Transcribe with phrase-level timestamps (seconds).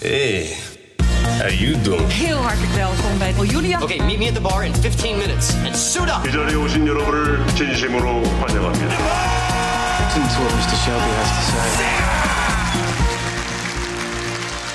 [0.00, 0.56] Hey,
[1.38, 2.08] how you doing?
[2.08, 3.82] Heel hartelijk welkom bij Julia.
[3.82, 6.28] Okay, meet me at the bar in 15 minutes and suit up.
[6.28, 8.94] 이 자리에 오신 여러분을 진심으로 환영합니다.
[10.00, 10.76] Listen to what Mr.
[10.84, 11.68] Shelby has to say.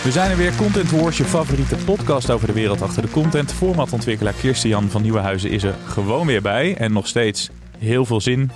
[0.04, 3.54] We zijn er weer, Content Wars, je favoriete podcast over de wereld achter de content.
[3.54, 6.76] Formatontwikkelaar Kirsten Jan van Nieuwenhuizen is er gewoon weer bij.
[6.78, 8.52] En nog steeds heel veel zin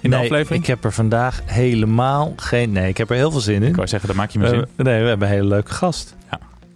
[0.00, 0.62] in de nee, aflevering.
[0.62, 2.72] ik heb er vandaag helemaal geen...
[2.72, 3.68] Nee, ik heb er heel veel zin in.
[3.68, 4.66] Ik wou zeggen, daar maak je me zin.
[4.76, 6.16] We- nee, we hebben een hele leuke gast.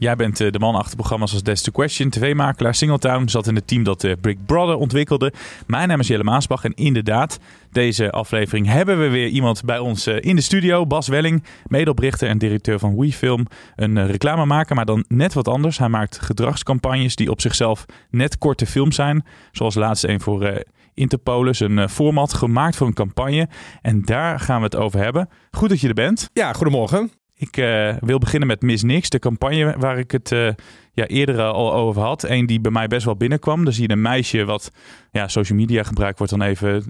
[0.02, 3.28] Jij bent eh, de man achter programma's als That's the Question, tv-makelaar, Singletown.
[3.28, 5.32] Zat in het team dat eh, Brick Brother ontwikkelde.
[5.66, 7.38] Mijn naam is Jelle Maasbach en inderdaad,
[7.72, 10.86] deze aflevering hebben we weer iemand bij ons eh, in de studio.
[10.86, 13.46] Bas Welling, medeoprichter en directeur van WeFilm.
[13.76, 15.78] Een reclamemaker, maar dan net wat anders.
[15.78, 19.24] Hij maakt gedragscampagnes die op zichzelf net korte films zijn.
[19.52, 20.64] Zoals laatst een voor
[20.94, 23.48] Interpolis, een eh, format gemaakt voor een campagne.
[23.80, 25.28] En daar gaan we het over hebben.
[25.50, 26.30] Goed dat je er bent.
[26.32, 27.10] Ja, goedemorgen.
[27.34, 30.48] Ik eh, wil beginnen met Miss Nix, de campagne waar ik het eh,
[30.92, 32.22] ja, eerder al over had.
[32.22, 33.64] Eén die bij mij best wel binnenkwam.
[33.64, 34.70] Dan zie je een meisje wat
[35.10, 36.84] ja, social media gebruikt wordt dan even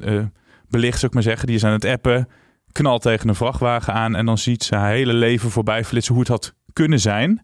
[0.68, 1.46] belicht, zou ik maar zeggen.
[1.46, 2.28] Die is aan het appen,
[2.72, 6.22] knalt tegen een vrachtwagen aan en dan ziet ze haar hele leven voorbij flitsen hoe
[6.22, 7.42] het had kunnen zijn.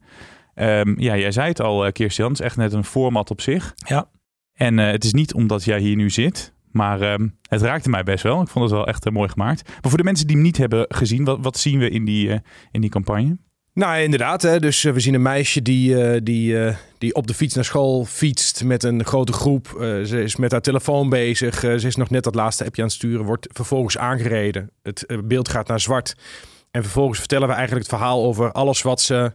[0.55, 3.75] Ehm, ja, jij zei het al, Kirsten, het is echt net een format op zich.
[3.77, 4.09] Ja.
[4.59, 8.03] En eh, het is niet omdat jij hier nu zit, maar ehm, het raakte mij
[8.03, 8.42] best wel.
[8.42, 9.69] Ik vond het wel echt eh, mooi gemaakt.
[9.69, 12.31] Maar voor de mensen die hem niet hebben gezien, wat, wat zien we in die,
[12.33, 12.39] eh,
[12.70, 13.36] in die campagne?
[13.73, 14.42] Nou, inderdaad.
[14.42, 16.56] Hè, dus we zien een meisje die, die,
[16.98, 19.77] die op de fiets naar school fietst met een grote groep.
[20.05, 21.58] Ze is met haar telefoon bezig.
[21.58, 23.25] Ze is nog net dat laatste appje aan het sturen.
[23.25, 24.70] Wordt vervolgens aangereden.
[24.83, 26.14] Het beeld gaat naar zwart.
[26.70, 29.33] En vervolgens vertellen we eigenlijk het verhaal over alles wat ze...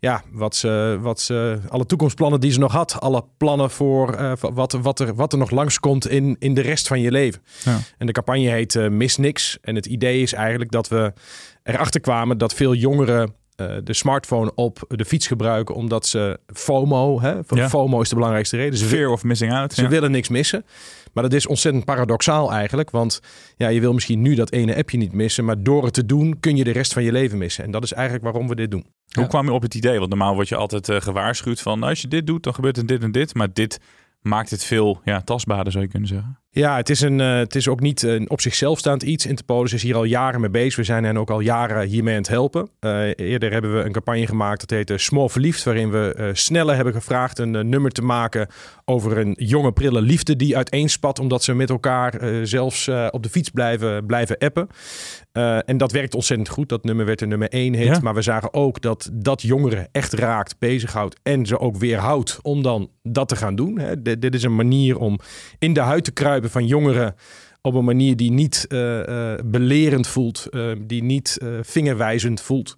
[0.00, 3.00] Ja, wat ze, wat ze, alle toekomstplannen die ze nog had.
[3.00, 6.88] Alle plannen voor eh, wat, wat, er, wat er nog langskomt in, in de rest
[6.88, 7.42] van je leven.
[7.64, 7.78] Ja.
[7.98, 9.58] En de campagne heet eh, Mis Niks.
[9.60, 11.12] En het idee is eigenlijk dat we
[11.62, 17.20] erachter kwamen dat veel jongeren eh, de smartphone op de fiets gebruiken omdat ze FOMO,
[17.20, 17.68] hè, Ja.
[17.68, 18.78] FOMO is de belangrijkste reden.
[18.78, 19.72] Ze, Fear of missing out.
[19.72, 19.88] ze ja.
[19.88, 20.64] willen niks missen.
[21.18, 22.90] Maar dat is ontzettend paradoxaal eigenlijk.
[22.90, 23.20] Want
[23.56, 26.40] ja, je wil misschien nu dat ene appje niet missen, maar door het te doen
[26.40, 27.64] kun je de rest van je leven missen.
[27.64, 28.84] En dat is eigenlijk waarom we dit doen.
[29.12, 29.28] Hoe Ja.
[29.28, 29.98] kwam je op het idee?
[29.98, 32.86] Want normaal word je altijd eh, gewaarschuwd van als je dit doet, dan gebeurt er
[32.86, 33.34] dit en dit.
[33.34, 33.80] Maar dit
[34.20, 36.38] maakt het veel ja, tastbaarder, zou je kunnen zeggen.
[36.58, 39.26] Ja, het is, een, eh, het is ook niet een op zichzelf staand iets.
[39.26, 40.76] Interpolis is hier al jaren mee bezig.
[40.76, 42.68] We zijn hen ook al jaren hiermee aan het helpen.
[42.80, 45.64] Eh, eerder hebben we een campagne gemaakt dat heette Small Verliefd.
[45.64, 48.48] Waarin we eh Snelle hebben gevraagd een nummer te maken
[48.84, 51.18] over een jonge prille liefde die uiteenspat.
[51.18, 54.68] Omdat ze met elkaar zelfs op de fiets blijven, blijven appen.
[55.64, 56.68] En dat werkt ontzettend goed.
[56.68, 57.86] Dat nummer werd een nummer één hit.
[57.86, 58.00] Ja.
[58.02, 62.62] Maar we zagen ook dat dat jongeren echt raakt, bezighoudt en ze ook weerhoudt om
[62.62, 63.78] dan dat te gaan doen.
[63.78, 64.02] Hè.
[64.02, 65.18] Dit, dit is een manier om
[65.58, 67.14] in de huid te kruipen van jongeren
[67.62, 72.76] op een manier die niet eh, eh, belerend voelt, eh, die niet vingerwijzend voelt.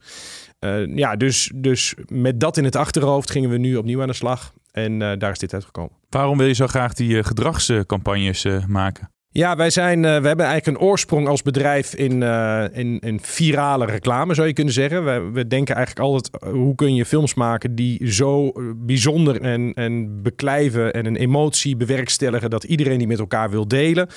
[0.95, 4.53] Ja, dus, dus met dat in het achterhoofd gingen we nu opnieuw aan de slag.
[4.73, 5.93] En daar is dit uitgekomen.
[6.09, 9.11] Waarom wil je zo graag die gedragscampagnes maken?
[9.33, 13.21] Ja, wij zijn, eh, we hebben eigenlijk een oorsprong als bedrijf in, eh, in, in
[13.21, 15.05] virale reclame, zou je kunnen zeggen.
[15.05, 19.73] We, we denken eigenlijk altijd, eh, hoe kun je films maken die zo bijzonder en,
[19.75, 24.09] en beklijven en een emotie bewerkstelligen dat iedereen die met elkaar wil delen.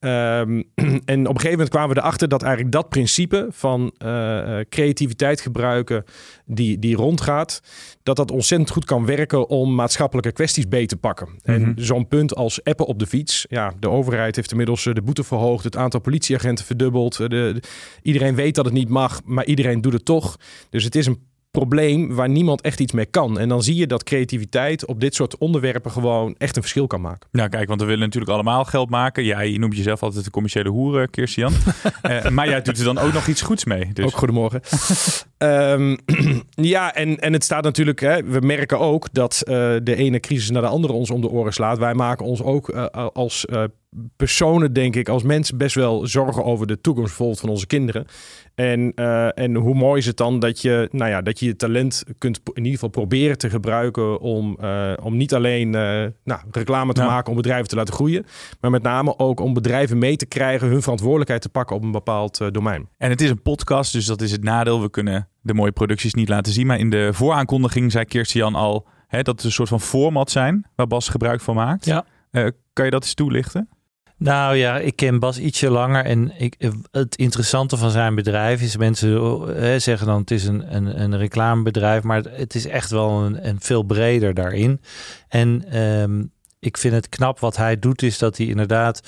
[0.00, 0.62] Ehm,
[1.04, 3.92] en op een gegeven moment kwamen we erachter dat eigenlijk dat principe van
[4.68, 6.04] creativiteit gebruiken
[6.44, 7.60] die, die rondgaat,
[8.04, 11.28] dat dat ontzettend goed kan werken om maatschappelijke kwesties beter te pakken.
[11.42, 11.72] En Mhm.
[11.76, 15.24] zo'n punt als appen op de fiets, ja, de overheid heeft inmiddels eh, de boete
[15.24, 17.12] verhoogd, het aantal politieagenten verdubbeld.
[17.20, 17.62] Eh, De, de-
[18.02, 20.36] iedereen weet dat het niet mag, maar iedereen doet het toch.
[20.70, 21.18] Dus het is een
[21.54, 23.38] probleem waar niemand echt iets mee kan.
[23.38, 27.00] En dan zie je dat creativiteit op dit soort onderwerpen gewoon echt een verschil kan
[27.00, 27.28] maken.
[27.30, 29.24] Nou kijk, want we willen natuurlijk allemaal geld maken.
[29.24, 31.52] Jij noemt jezelf altijd de commerciële hoer, eh, Kirsten-Jan.
[32.02, 33.92] Eh, maar jij doet er dan ook nog iets goeds mee.
[33.92, 34.04] Dus.
[34.04, 34.60] Ook goedemorgen.
[35.44, 35.96] Ehm,
[36.74, 40.50] ja, en, en het staat natuurlijk, hè, we merken ook dat eh, de ene crisis
[40.50, 41.78] naar de andere ons om de oren slaat.
[41.78, 43.64] Wij maken ons ook eh, als eh,
[44.16, 48.06] personen, denk ik, als mensen best wel zorgen over de toekomst bijvoorbeeld van onze kinderen.
[48.54, 51.56] En, eh, en hoe mooi is het dan dat je, nou ja, dat je je
[51.56, 56.40] talent kunt in ieder geval proberen te gebruiken om, eh, om niet alleen eh, nou,
[56.50, 57.06] reclame te Ja.
[57.06, 58.26] maken om bedrijven te laten groeien,
[58.60, 61.92] maar met name ook om bedrijven mee te krijgen hun verantwoordelijkheid te pakken op een
[61.92, 62.88] bepaald eh, domein.
[62.98, 64.80] En het is een podcast, dus dat is het nadeel.
[64.82, 66.66] We kunnen de mooie producties niet laten zien.
[66.66, 70.66] Maar in de vooraankondiging zei Kirsten al hè, dat het een soort van format zijn
[70.76, 71.84] waar Bas gebruik van maakt.
[71.84, 72.04] Ja.
[72.30, 73.68] Eh, kan je dat eens toelichten?
[74.24, 78.76] Nou ja, ik ken Bas ietsje langer en ik, het interessante van zijn bedrijf is,
[78.76, 83.22] mensen hè, zeggen dan het is een, een, een reclamebedrijf, maar het is echt wel
[83.22, 84.80] een, een veel breder daarin.
[85.28, 86.24] En ehm,
[86.58, 89.00] ik vind het knap wat hij doet, is dat hij inderdaad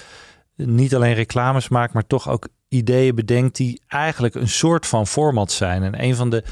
[0.57, 5.53] niet alleen reclames maakt, maar toch ook ideeën bedenkt die eigenlijk een soort van format
[5.53, 5.83] zijn.
[5.83, 6.45] En een van de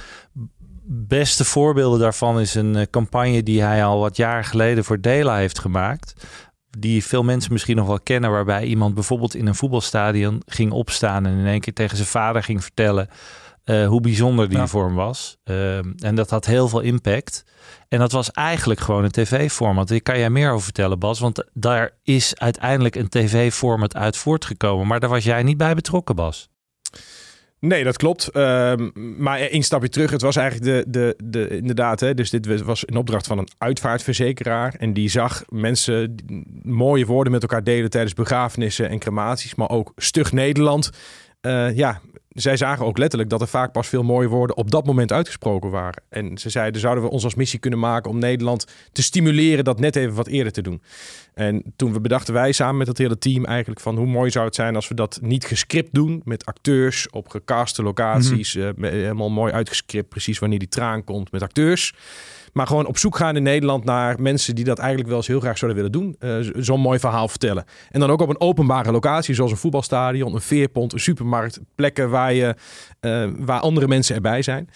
[0.87, 5.37] beste voorbeelden daarvan is een eh, campagne die hij al wat jaar geleden voor Dela
[5.37, 6.15] heeft gemaakt.
[6.79, 11.27] Die veel mensen misschien nog wel kennen, waarbij iemand bijvoorbeeld in een voetbalstadion ging opstaan
[11.27, 13.09] en in één keer tegen zijn vader ging vertellen
[13.65, 14.67] uh, hoe bijzonder die ja.
[14.67, 15.37] vorm was.
[15.45, 17.45] Uh, en dat had heel veel impact.
[17.89, 19.89] En dat was eigenlijk gewoon een tv-format.
[19.89, 21.21] Daar kan jij meer over vertellen, Bas.
[21.21, 24.87] Want daar is uiteindelijk een tv-format uit voortgekomen.
[24.87, 26.49] Maar daar was jij niet bij betrokken, Bas.
[27.65, 28.37] Nee, dat klopt.
[28.37, 30.11] Um, maar één stapje terug.
[30.11, 33.49] Het was eigenlijk de, de, de inderdaad, hè, dus dit was een opdracht van een
[33.59, 34.75] uitvaartverzekeraar.
[34.79, 36.15] En die zag mensen
[36.63, 39.55] mooie woorden met elkaar delen tijdens begrafenissen en crematies.
[39.55, 40.91] Maar ook stug Nederland.
[41.43, 42.01] Uh, ja,
[42.35, 45.71] zij zagen ook letterlijk dat er vaak pas veel mooie woorden op dat moment uitgesproken
[45.71, 46.03] waren.
[46.09, 49.81] En ze zeiden, zouden we ons als missie kunnen maken om Nederland te stimuleren dat
[49.81, 50.83] net even wat eerder te doen.
[51.35, 54.45] En toen we bedachten wij samen met het hele team eigenlijk van hoe mooi zou
[54.45, 58.85] het zijn als we dat niet gescript doen met acteurs op gecaste locaties, mm -hmm.
[58.85, 61.95] uh, helemaal mooi uitgescript, precies wanneer die traan komt met acteurs.
[62.55, 65.41] Maar gewoon op zoek gaan in Nederland naar mensen die dat eigenlijk wel eens heel
[65.41, 66.17] graag zouden willen doen.
[66.19, 67.65] Uh, Zo'n mooi verhaal vertellen.
[67.91, 71.61] En dan ook op een openbare locatie, zoals een voetbalstadion, een veerpont, een supermarkt.
[71.75, 72.55] Plekken waar, je,
[73.01, 74.69] uh, waar andere mensen erbij zijn.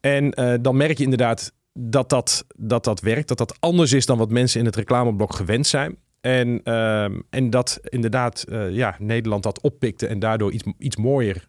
[0.00, 3.28] En uh, dan merk je inderdaad dat dat, dat dat werkt.
[3.28, 5.96] Dat dat anders is dan wat mensen in het reclameblok gewend zijn.
[6.20, 11.44] En, uh, en dat inderdaad ja, Nederland dat oppikte en daardoor iets, iets mooier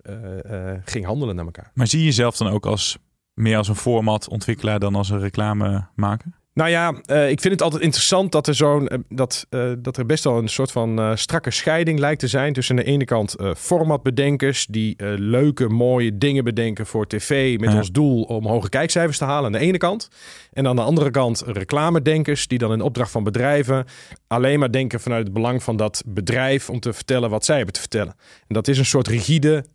[0.86, 1.72] ging handelen naar elkaar.
[1.74, 2.98] Maar zie je jezelf dan ook als
[3.36, 6.36] meer als een format ontwikkelaar dan als een reclame maken?
[6.56, 9.98] Nou ja, uh, ik vind het altijd interessant dat er zo'n uh, dat, uh, dat
[9.98, 13.06] er best wel een soort van strakke scheiding lijkt te zijn tussen aan de ene
[13.06, 17.78] kant formatbedenkers die leuke, mooie dingen bedenken voor tv met ja.
[17.78, 20.10] als doel om hoge kijkcijfers te halen aan de ene kant.
[20.54, 23.86] En aan de andere kant reclamedenkers die dan in opdracht van bedrijven
[24.28, 27.74] alleen maar denken vanuit het belang van dat bedrijf om te vertellen wat zij hebben
[27.74, 28.16] te vertellen.
[28.48, 29.66] En dat is een soort rigide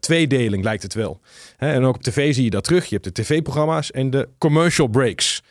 [0.00, 1.20] tweedeling lijkt het wel.
[1.56, 2.86] Hè, en ook op tv zie je dat terug.
[2.86, 5.42] Je hebt de tv-programma's en de commercial breaks.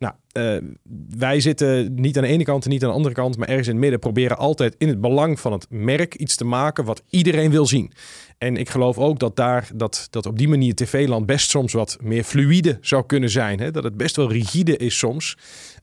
[0.00, 0.70] Nou, uh,
[1.18, 3.66] wij zitten niet aan de ene kant en niet aan de andere kant, maar ergens
[3.66, 7.02] in het midden proberen altijd in het belang van het merk iets te maken wat
[7.10, 7.92] iedereen wil zien.
[8.38, 11.98] En ik geloof ook dat daar dat, dat op die manier tv-land best soms wat
[12.02, 13.60] meer fluïde zou kunnen zijn.
[13.60, 13.70] Hè?
[13.70, 15.36] Dat het best wel rigide is soms.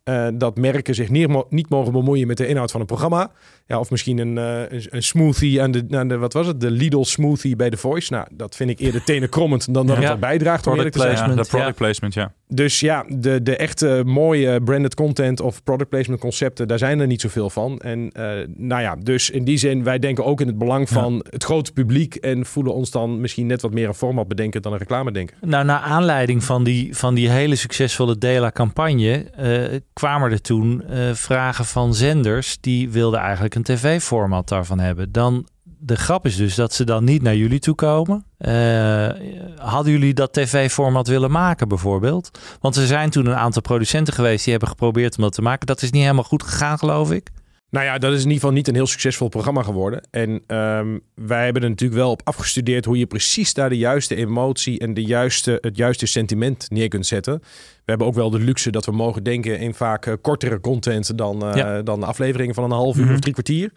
[0.05, 3.31] Uh, dat merken zich niet, niet mogen bemoeien met de inhoud van een programma.
[3.67, 6.61] Ja, of misschien een, uh, een, smoothie aan de, aan de, wat was het?
[6.61, 8.13] De Lidl smoothie bij The Voice.
[8.13, 10.01] Nou, dat vind ik eerder tenenkrommend dan dat ja.
[10.01, 10.61] het er bijdraagt.
[10.61, 11.35] Product placement.
[11.35, 12.33] Ja, de product placement, ja.
[12.49, 17.07] Dus ja, de, de echte mooie branded content of product placement concepten, daar zijn er
[17.07, 17.79] niet zoveel van.
[17.79, 21.13] En uh, nou ja, dus in die zin, wij denken ook in het belang van
[21.13, 21.21] ja.
[21.29, 24.71] het grote publiek en voelen ons dan misschien net wat meer een format bedenken dan
[24.71, 25.37] een reclame denken.
[25.41, 31.13] Nou, naar aanleiding van die, van die hele succesvolle Dela-campagne uh, kwamen er toen uh,
[31.13, 35.11] vragen van zenders die wilden eigenlijk een tv-format daarvan hebben.
[35.11, 38.25] Dan de grap is dus dat ze dan niet naar jullie toe komen.
[38.39, 39.09] Uh,
[39.57, 42.39] hadden jullie dat tv-format willen maken bijvoorbeeld?
[42.61, 45.67] Want er zijn toen een aantal producenten geweest die hebben geprobeerd om dat te maken.
[45.67, 47.31] Dat is niet helemaal goed gegaan, geloof ik.
[47.69, 50.07] Nou ja, dat is in ieder geval niet een heel succesvol programma geworden.
[50.11, 54.15] En um, wij hebben er natuurlijk wel op afgestudeerd hoe je precies daar de juiste
[54.15, 57.39] emotie en de juiste, het juiste sentiment neer kunt zetten.
[57.39, 61.17] We hebben ook wel de luxe dat we mogen denken in vaak uh, kortere content
[61.17, 61.81] dan, uh, ja.
[61.81, 63.15] dan afleveringen van een half uur mm -hmm.
[63.15, 63.71] of drie kwartier.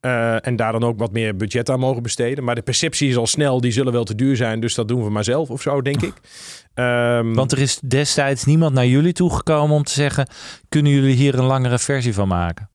[0.00, 2.44] Uh, en daar dan ook wat meer budget aan mogen besteden.
[2.44, 4.60] Maar de perceptie is al snel, die zullen wel te duur zijn.
[4.60, 6.14] Dus dat doen we maar zelf of zo, denk ik.
[6.74, 10.28] Um, Want er is destijds niemand naar jullie toegekomen om te zeggen...
[10.68, 12.70] kunnen jullie hier een langere versie van maken?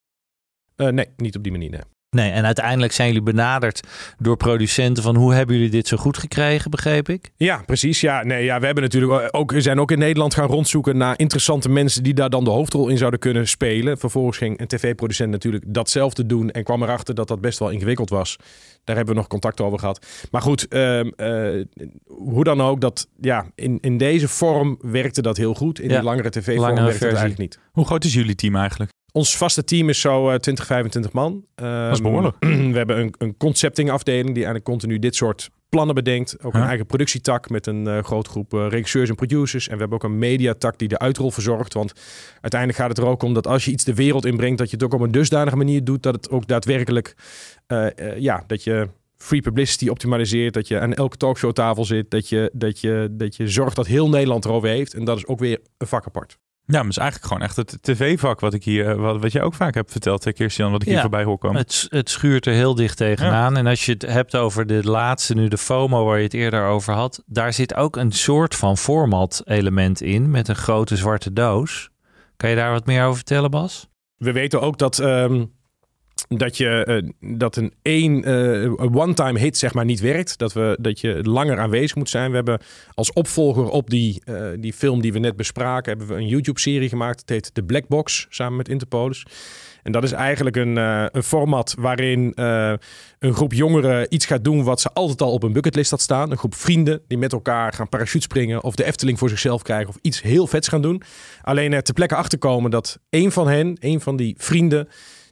[0.81, 1.69] Uh, nee, niet op die manier.
[1.69, 1.81] Nee.
[2.15, 6.17] Nee, en uiteindelijk zijn jullie benaderd door producenten van hoe hebben jullie dit zo goed
[6.17, 7.31] gekregen, begreep ik?
[7.35, 8.01] Ja, precies.
[8.01, 11.19] Ja, nee, ja, we hebben natuurlijk ook, we zijn ook in Nederland gaan rondzoeken naar
[11.19, 13.97] interessante mensen die daar dan de hoofdrol in zouden kunnen spelen.
[13.97, 18.09] Vervolgens ging een tv-producent natuurlijk datzelfde doen en kwam erachter dat dat best wel ingewikkeld
[18.09, 18.35] was.
[18.83, 20.05] Daar hebben we nog contact over gehad.
[20.31, 21.63] Maar goed, uh, uh,
[22.05, 25.79] hoe dan ook, dat, ja, in, in deze vorm werkte dat heel goed.
[25.79, 27.07] In ja, die langere tv-vorm werkte versie.
[27.07, 27.59] het eigenlijk niet.
[27.71, 28.91] Hoe groot is jullie team eigenlijk?
[29.11, 31.45] Ons vaste team is zo uh, 20, 25 man.
[31.55, 32.35] Dat is behoorlijk.
[32.73, 36.43] we hebben een, een concepting-afdeling die eigenlijk continu dit soort plannen bedenkt.
[36.43, 36.61] Ook huh?
[36.61, 39.67] een eigen productietak met een uh, grote groep uh, regisseurs en producers.
[39.67, 41.73] En we hebben ook een mediatak die de uitrol verzorgt.
[41.73, 41.93] Want
[42.41, 44.75] uiteindelijk gaat het er ook om dat als je iets de wereld inbrengt, dat je
[44.75, 47.15] het ook op een dusdanige manier doet dat het ook daadwerkelijk,
[47.67, 47.87] uh,
[48.17, 50.53] ja, dat je free publicity optimaliseert.
[50.53, 52.11] Dat je aan elke talkshowtafel zit.
[52.11, 54.93] Dat je, dat, je, dat je zorgt dat heel Nederland erover heeft.
[54.93, 56.37] En dat is ook weer een vak apart.
[56.71, 59.41] Ja, maar het is eigenlijk gewoon echt het tv-vak wat ik hier, wat, wat jij
[59.41, 61.57] ook vaak hebt verteld, hè, Kirstian, wat ik hier voorbij hoor komen.
[61.57, 63.57] Het, het schuurt er heel dicht tegenaan.
[63.57, 66.65] En als je het hebt over de laatste, nu de FOMO waar je het eerder
[66.65, 71.33] over had, daar zit ook een soort van format element in met een grote zwarte
[71.33, 71.89] doos.
[72.37, 73.89] Kan je daar wat meer over vertellen, Bas?
[74.17, 75.45] We weten ook dat, ehm,
[76.37, 80.37] dat, je, eh, dat een één eh, one-time hit zeg maar niet werkt.
[80.37, 82.29] Dat, we, dat je langer aanwezig moet zijn.
[82.29, 82.61] We hebben
[82.93, 85.89] als opvolger op die, eh, die film die we net bespraken...
[85.89, 87.19] hebben we een YouTube-serie gemaakt.
[87.19, 89.25] Het heet The Black Box, samen met Interpolis.
[89.83, 94.63] En dat is eigenlijk een, een format waarin een groep jongeren iets gaat doen...
[94.63, 96.31] wat ze altijd al op een bucketlist had staan.
[96.31, 98.63] Een groep vrienden die met elkaar gaan parachutespringen...
[98.63, 101.01] of de Efteling voor zichzelf krijgen of iets heel vets gaan doen.
[101.41, 104.87] Alleen er ter plekke achterkomen dat één van hen, één van die vrienden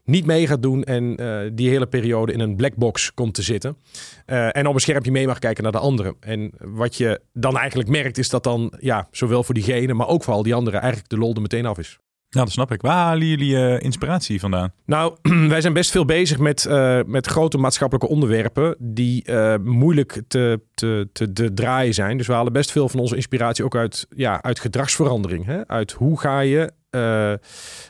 [0.09, 3.41] niet mee gaat doen en eh, die hele periode in een black box komt te
[3.41, 3.77] zitten.
[4.25, 6.15] Eh, en op een schermpje mee mag kijken naar de anderen.
[6.19, 10.23] En wat je dan eigenlijk merkt is dat dan, ja, zowel voor diegene, maar ook
[10.23, 11.99] voor al die anderen, eigenlijk de lol er meteen af is.
[12.29, 12.81] Ja, dat snap ik.
[12.81, 14.73] Waar halen jullie eh, inspiratie vandaan?
[14.85, 15.15] Nou,
[15.49, 16.67] wij zijn best veel bezig met,
[17.05, 19.31] met grote maatschappelijke onderwerpen die
[19.63, 22.17] moeilijk te, te, te, te draaien zijn.
[22.17, 25.45] Dus we halen best veel van onze inspiratie ook uit, ja, uit gedragsverandering.
[25.45, 25.67] Hè?
[25.67, 27.33] Uit hoe ga je eh,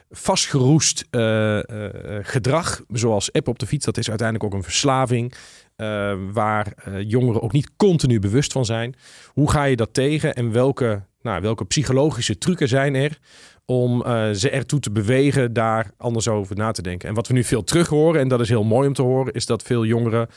[0.09, 5.33] vastgeroest eh, eh, gedrag, zoals app op de fiets, dat is uiteindelijk ook een verslaving.
[6.33, 6.73] waar
[7.05, 8.95] jongeren ook niet continu bewust van zijn.
[9.27, 13.19] Hoe ga je dat tegen en welke, nou, welke psychologische trucken zijn er
[13.65, 14.03] om
[14.33, 17.09] ze ertoe te bewegen daar anders over na te denken.
[17.09, 19.33] En wat we nu veel terug horen, en dat is heel mooi om te horen,
[19.33, 20.27] is dat veel jongeren,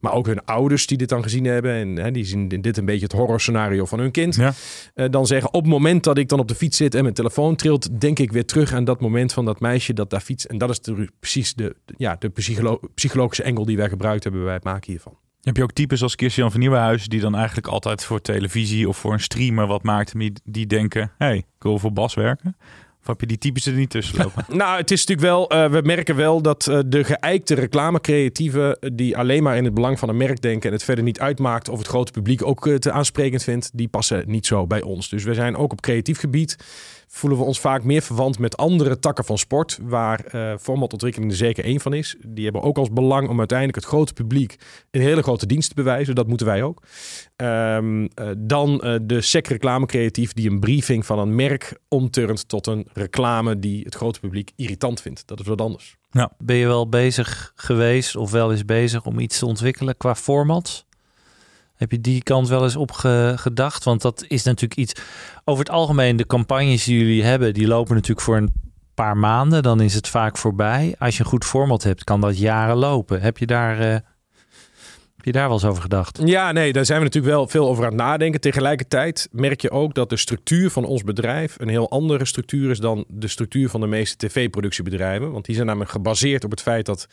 [0.00, 2.84] maar ook hun ouders die dit dan gezien hebben, en hè, die zien dit een
[2.84, 4.52] beetje het horrorscenario van hun kind, Ja.
[4.94, 7.14] eh, dan zeggen op het moment dat ik dan op de fiets zit en mijn
[7.14, 10.44] telefoon trilt, denk ik weer terug aan dat moment van dat meisje dat daar fietst.
[10.46, 14.44] En dat is de, precies de, ja, de psycholo- psychologische engel die wij gebruikt hebben
[14.44, 15.16] bij het maken hiervan.
[15.40, 18.96] Heb je ook types als Kirstian van Nieuwenhuizen die dan eigenlijk altijd voor televisie of
[18.96, 22.56] voor een streamer wat maakt die, die denken, hey, ik wil voor Bas werken?
[23.00, 24.44] Of heb je die types er niet tussen lopen?
[24.56, 28.90] Nou, het is natuurlijk wel, eh, we merken wel dat eh, de geëikte reclamecreatieven eh,
[28.92, 31.68] die alleen maar in het belang van een merk denken en het verder niet uitmaakt
[31.68, 35.08] of het grote publiek ook te aansprekend vindt, die passen niet zo bij ons.
[35.08, 36.56] Dus we zijn ook op creatief gebied
[37.12, 41.36] voelen we ons vaak meer verwant met andere takken van sport, waar eh formatontwikkeling er
[41.36, 42.16] zeker één van is.
[42.26, 44.56] Die hebben ook als belang om uiteindelijk het grote publiek
[44.90, 46.14] een hele grote dienst te bewijzen.
[46.14, 46.82] Dat moeten wij ook.
[47.36, 52.66] Ehm, eh, dan eh, de sec reclamecreatief die een briefing van een merk omturnt tot
[52.66, 55.26] een reclame die het grote publiek irritant vindt.
[55.26, 55.96] Dat is wat anders.
[56.38, 60.86] Ben je wel bezig geweest of wel eens bezig om iets te ontwikkelen qua formats?
[61.80, 63.84] Heb je die kant wel eens op ge- gedacht?
[63.84, 64.92] Want dat is natuurlijk iets.
[65.44, 68.52] Over het algemeen, de campagnes die jullie hebben, die lopen natuurlijk voor een
[68.94, 69.62] paar maanden.
[69.62, 70.94] Dan is het vaak voorbij.
[70.98, 73.20] Als je een goed format hebt, kan dat jaren lopen.
[73.20, 73.86] Heb je daar, eh,
[75.16, 76.20] heb je daar wel eens over gedacht?
[76.24, 78.40] Ja, nee, daar zijn we natuurlijk wel veel over aan het nadenken.
[78.40, 82.78] Tegelijkertijd merk je ook dat de structuur van ons bedrijf een heel andere structuur is
[82.78, 85.32] dan de structuur van de meeste tv-productiebedrijven.
[85.32, 87.06] Want die zijn namelijk gebaseerd op het feit dat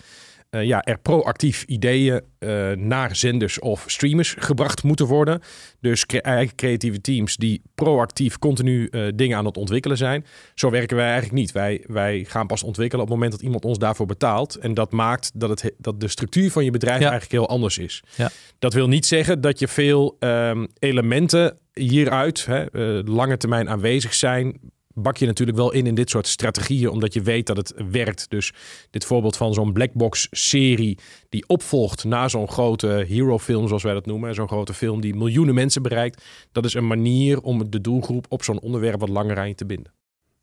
[0.49, 5.41] eh, ja, er proactief ideeën eh, naar zenders of streamers gebracht moeten worden.
[5.79, 10.25] Dus cre- eigen creatieve teams die proactief continu eh, dingen aan het ontwikkelen zijn.
[10.55, 11.51] Zo werken wij eigenlijk niet.
[11.51, 14.55] Wij, wij gaan pas ontwikkelen op het moment dat iemand ons daarvoor betaalt.
[14.55, 17.09] En dat maakt dat, het, he- dat de structuur van je bedrijf Ja.
[17.09, 18.03] eigenlijk heel anders is.
[18.15, 18.29] Ja.
[18.59, 22.65] Dat wil niet zeggen dat je veel ehm, elementen hieruit, hè,
[23.03, 24.59] lange termijn aanwezig zijn,
[24.99, 28.29] bak je natuurlijk wel in in dit soort strategieën, omdat je weet dat het werkt.
[28.29, 28.53] Dus
[28.89, 30.97] dit voorbeeld van zo'n blackbox serie
[31.29, 35.15] die opvolgt na zo'n grote hero film, zoals wij dat noemen, zo'n grote film die
[35.15, 39.37] miljoenen mensen bereikt, dat is een manier om de doelgroep op zo'n onderwerp wat langer
[39.37, 39.93] aan je te binden.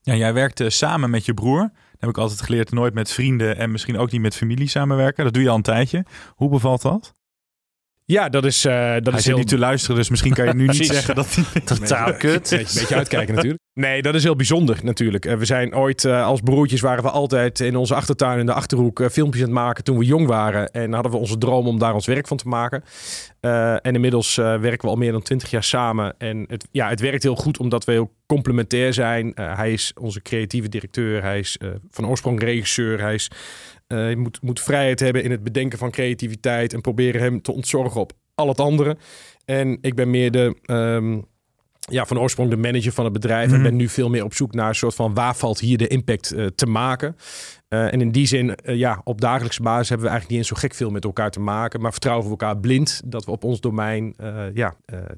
[0.01, 1.61] Ja, jij werkt eh, samen met je broer.
[1.61, 5.25] Dat heb ik altijd geleerd, nooit met vrienden en misschien ook niet met familie samenwerken.
[5.25, 6.05] Dat doe je al een tijdje.
[6.35, 7.15] Hoe bevalt dat?
[8.07, 10.47] Ja, dat is, eh, dat Hij is zit heel niet te luisteren, dus misschien kan
[10.47, 11.61] je nu niet zeggen dat hij...
[11.77, 12.51] Totaal kut.
[12.51, 13.63] Een beetje uitkijken natuurlijk.
[13.75, 15.27] Nee, dat is heel bijzonder natuurlijk.
[15.27, 18.53] Eh, We zijn ooit eh, als broertjes waren we altijd in onze achtertuin in de
[18.53, 20.71] Achterhoek filmpjes aan het maken toen we jong waren.
[20.71, 22.83] En hadden we onze droom om daar ons werk van te maken.
[23.41, 26.15] Eh, en inmiddels eh, werken we al meer dan twintig jaar samen.
[26.19, 29.33] En het, ja, het werkt heel goed omdat we heel complementair zijn.
[29.35, 31.23] Hij is onze creatieve directeur.
[31.23, 31.59] Hij is
[31.91, 33.01] van oorsprong regisseur.
[33.01, 33.31] Hij is,
[33.87, 36.73] eh, je moet, moet vrijheid hebben in het bedenken van creativiteit.
[36.73, 38.97] En proberen hem te ontzorgen op al het andere.
[39.45, 40.57] En ik ben meer de...
[40.63, 41.19] ehm,
[41.91, 43.49] ja, van oorsprong de manager van het bedrijf.
[43.49, 43.63] En Mhm.
[43.63, 46.33] ben nu veel meer op zoek naar een soort van waar valt hier de impact
[46.33, 47.17] eh, te maken.
[47.69, 50.67] Eh, en in die zin, ja, op dagelijkse basis hebben we eigenlijk niet eens zo
[50.69, 51.81] gek veel met elkaar te maken.
[51.81, 54.15] Maar vertrouwen we elkaar blind dat we op ons domein
[54.55, 54.75] ja,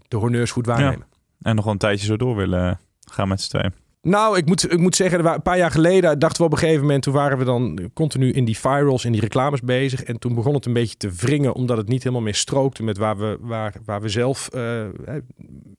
[0.08, 1.06] de honneurs goed waarnemen.
[1.42, 2.80] En nog wel een tijdje zo door willen
[3.10, 3.85] gaan met z'n tweeën.
[4.06, 6.80] Nou, ik moet, ik moet zeggen, een paar jaar geleden dachten we op een gegeven
[6.80, 10.02] moment, toen waren we dan continu in die virals en die reclames bezig.
[10.02, 12.98] En toen begon het een beetje te wringen, omdat het niet helemaal meer strookte met
[12.98, 14.48] waar we, waar, waar we zelf.
[14.48, 14.84] eh,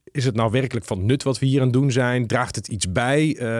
[0.04, 2.26] is het nou werkelijk van nut wat we hier aan doen zijn?
[2.26, 3.36] Draagt het iets bij?
[3.36, 3.58] Eh,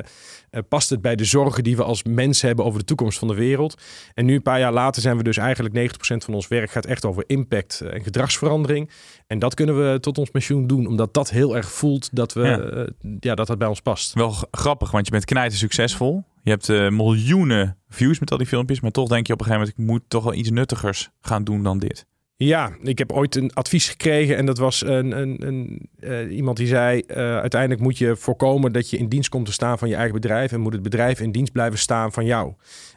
[0.58, 3.28] eh, past het bij de zorgen die we als mens hebben over de toekomst van
[3.28, 3.82] de wereld?
[4.14, 6.86] En nu, een paar jaar later, zijn we dus eigenlijk 90% van ons werk gaat
[6.86, 8.90] echt over impact eh, en gedragsverandering.
[9.26, 12.40] En dat kunnen we tot ons pensioen doen, omdat dat heel erg voelt dat, we,
[12.42, 12.58] Ja.
[12.60, 12.86] eh,
[13.20, 14.14] ja, dat dat bij ons past.
[14.14, 16.24] Wel grappig, want je bent knijter succesvol.
[16.42, 18.80] Je hebt miljoenen views met al die filmpjes.
[18.80, 21.44] Maar toch denk je op een gegeven moment, ik moet toch wel iets nuttigers gaan
[21.44, 22.06] doen dan dit.
[22.44, 26.56] Ja, ik heb ooit een advies gekregen en dat was een, een, een, eh, iemand
[26.56, 29.88] die zei: eh, uiteindelijk moet je voorkomen dat je in dienst komt te staan van
[29.88, 32.52] je eigen bedrijf en moet het bedrijf in dienst blijven staan van jou.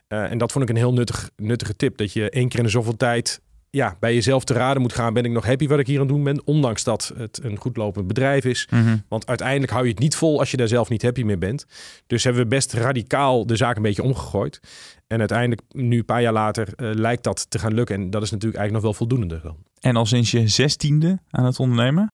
[0.08, 1.98] Eh, en dat vond ik een heel nuttig, nuttige tip.
[1.98, 5.14] Dat je één keer in de zoveel tijd ja, bij jezelf te raden moet gaan:
[5.14, 7.58] ben ik nog happy wat ik hier aan het doen ben, ondanks dat het een
[7.58, 8.68] goed lopend bedrijf is.
[9.08, 11.66] Want uiteindelijk hou je het niet vol als je daar zelf niet happy mee bent.
[12.08, 14.60] Dus hebben we best radicaal de zaak een beetje omgegooid.
[15.08, 17.96] En uiteindelijk, nu een paar jaar later, eh, lijkt dat te gaan lukken.
[17.96, 19.58] En dat is natuurlijk eigenlijk nog wel voldoende dan.
[19.80, 22.12] En al sinds je zestiende aan het ondernemen?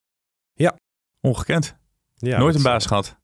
[0.54, 0.76] Ja.
[1.22, 1.76] Ongekend.
[2.16, 3.18] Ja, Nooit een baas gehad.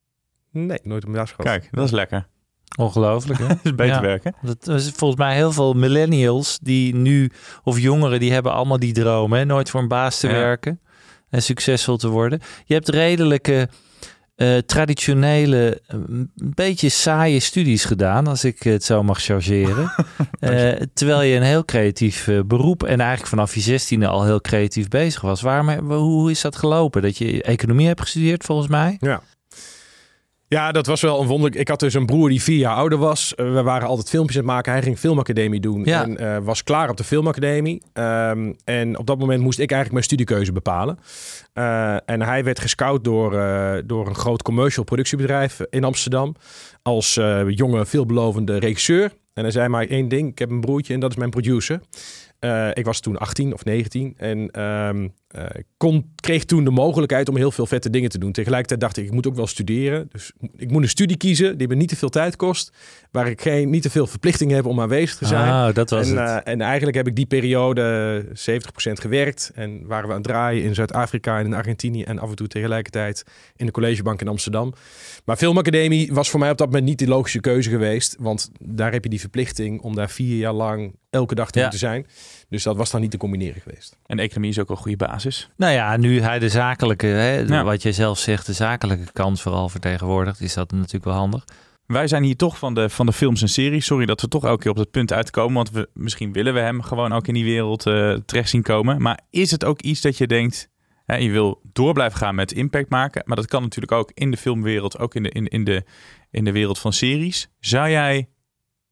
[0.51, 1.45] Nee, nooit een baas gehad.
[1.45, 2.27] Kijk, dat is lekker.
[2.77, 3.47] Ongelooflijk, hè?
[3.47, 4.01] Dat is beter Ja.
[4.01, 4.35] werken.
[4.41, 7.31] Dat is volgens mij heel veel millennials die nu,
[7.63, 9.33] of jongeren, die hebben allemaal die droom.
[9.33, 9.45] Hè?
[9.45, 10.33] Nooit voor een baas te Ja.
[10.33, 10.79] werken
[11.29, 12.39] en succesvol te worden.
[12.65, 13.69] Je hebt redelijke,
[14.35, 19.91] eh, traditionele, eh, een beetje saaie studies gedaan, als ik het zo mag chargeren.
[20.39, 24.87] Eh, terwijl je een heel creatief beroep en eigenlijk vanaf je zestiende al heel creatief
[24.87, 25.41] bezig was.
[25.41, 27.01] Waarom, hoe is dat gelopen?
[27.01, 28.97] Dat je economie hebt gestudeerd, volgens mij?
[28.99, 29.21] Ja.
[30.53, 31.55] Ja, dat was wel een wonder.
[31.55, 33.35] Ik had dus een broer die vier jaar ouder was.
[33.35, 34.71] Eh, we waren altijd filmpjes aan het maken.
[34.71, 36.03] Hij ging filmacademie doen Ja.
[36.03, 37.81] en eh, was klaar op de filmacademie.
[37.93, 40.99] Ehm, en op dat moment moest ik eigenlijk mijn studiekeuze bepalen.
[41.53, 43.31] Eh, en hij werd gescout door,
[43.85, 46.35] door een groot commercial productiebedrijf in Amsterdam.
[46.81, 49.11] Als jonge, veelbelovende regisseur.
[49.33, 50.29] En hij zei maar één ding.
[50.31, 51.79] Ik heb een broertje en dat is mijn producer.
[52.43, 55.45] Eh, ik was toen 18 of 19 en ehm, eh,
[55.77, 58.31] kon, kreeg toen de mogelijkheid om heel veel vette dingen te doen.
[58.31, 60.07] Tegelijkertijd dacht ik, ik moet ook wel studeren.
[60.11, 62.71] Dus ik moet een studie kiezen die me niet te veel tijd kost.
[63.11, 65.51] Waar ik geen, niet te veel verplichtingen heb om aanwezig te zijn.
[65.51, 66.43] Ah, dat was en, het.
[66.43, 69.51] eh, en eigenlijk heb ik die periode 70% gewerkt.
[69.55, 72.03] En waren we aan het draaien in Zuid-Afrika en in Argentinië.
[72.03, 73.23] En af en toe tegelijkertijd
[73.55, 74.73] in de collegebank in Amsterdam.
[75.25, 78.15] Maar Filmacademie was voor mij op dat moment niet de logische keuze geweest.
[78.19, 81.63] Want daar heb je die verplichting om daar vier jaar lang elke dag te Ja.
[81.63, 82.07] moeten zijn.
[82.49, 83.97] Dus dat was dan niet te combineren geweest.
[84.05, 85.49] En economie is ook een goede basis.
[85.57, 87.63] Nou ja, nu hij de zakelijke, hè, Ja.
[87.63, 91.45] wat je zelf zegt, de zakelijke kant vooral vertegenwoordigt, is dat natuurlijk wel handig.
[91.85, 93.85] Wij zijn hier toch van de, van de films en series.
[93.85, 95.53] Sorry dat we toch elke keer op dat punt uitkomen.
[95.55, 99.01] Want we, misschien willen we hem gewoon ook in die wereld eh, terecht zien komen.
[99.01, 100.69] Maar is het ook iets dat je denkt...
[101.05, 103.21] Hè, je wil door blijven gaan met impact maken.
[103.25, 104.99] Maar dat kan natuurlijk ook in de filmwereld.
[104.99, 105.83] Ook in de, in, in de,
[106.31, 107.49] in de wereld van series.
[107.59, 108.27] Zou jij...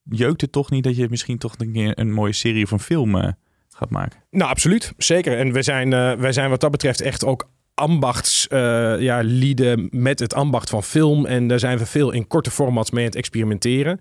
[0.09, 2.79] Jeukt het toch niet dat je misschien toch een keer een mooie serie of een
[2.79, 3.31] film eh,
[3.81, 4.19] gaat maken?
[4.31, 4.93] Nou, absoluut.
[4.97, 5.37] Zeker.
[5.37, 9.23] En we zijn, eh, wij zijn wat dat betreft echt ook ambachts eh, ja,
[9.89, 11.25] met het ambacht van film.
[11.25, 13.99] En daar zijn we veel in korte formats mee aan het experimenteren.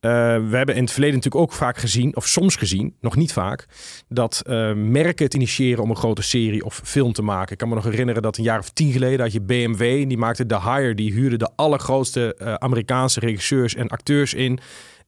[0.00, 0.10] Eh,
[0.48, 3.66] we hebben in het verleden natuurlijk ook vaak gezien, of soms gezien, nog niet vaak,
[4.08, 4.42] dat
[4.74, 7.52] merken het initiëren om een grote serie of film te maken.
[7.52, 10.18] Ik kan me nog herinneren dat een jaar of tien geleden had je BMW die
[10.18, 10.94] maakte The Hire.
[10.94, 14.58] Die huurde de allergrootste Amerikaanse regisseurs en acteurs in.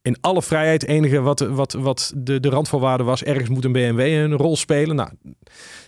[0.02, 0.86] In alle vrijheid.
[0.86, 4.96] Enige wat, wat, wat de, de randvoorwaarde was, ergens moet een BMW een rol spelen.
[4.96, 5.10] Nou,